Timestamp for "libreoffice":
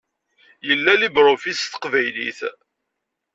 0.95-1.61